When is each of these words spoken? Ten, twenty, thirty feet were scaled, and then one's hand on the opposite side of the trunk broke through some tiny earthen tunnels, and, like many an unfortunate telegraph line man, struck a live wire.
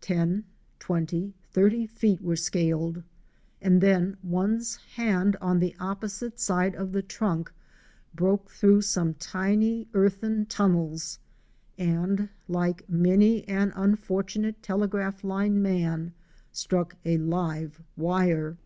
Ten, 0.00 0.44
twenty, 0.78 1.34
thirty 1.50 1.84
feet 1.84 2.22
were 2.22 2.36
scaled, 2.36 3.02
and 3.60 3.80
then 3.80 4.16
one's 4.22 4.76
hand 4.94 5.34
on 5.40 5.58
the 5.58 5.74
opposite 5.80 6.38
side 6.38 6.76
of 6.76 6.92
the 6.92 7.02
trunk 7.02 7.52
broke 8.14 8.50
through 8.52 8.82
some 8.82 9.14
tiny 9.14 9.88
earthen 9.94 10.46
tunnels, 10.46 11.18
and, 11.76 12.28
like 12.46 12.88
many 12.88 13.48
an 13.48 13.72
unfortunate 13.74 14.62
telegraph 14.62 15.24
line 15.24 15.60
man, 15.60 16.14
struck 16.52 16.94
a 17.04 17.16
live 17.18 17.82
wire. 17.96 18.58